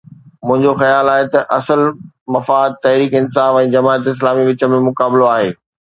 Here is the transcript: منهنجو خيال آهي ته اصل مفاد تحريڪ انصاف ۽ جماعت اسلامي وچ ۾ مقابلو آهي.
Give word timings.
منهنجو 0.47 0.71
خيال 0.81 1.05
آهي 1.15 1.25
ته 1.33 1.39
اصل 1.57 1.81
مفاد 2.35 2.71
تحريڪ 2.85 3.13
انصاف 3.21 3.61
۽ 3.63 3.69
جماعت 3.77 4.11
اسلامي 4.15 4.47
وچ 4.51 4.67
۾ 4.77 4.81
مقابلو 4.89 5.29
آهي. 5.35 5.53